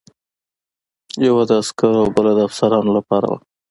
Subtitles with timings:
[1.25, 3.37] یوه د عسکرو او بله د افسرانو لپاره وه.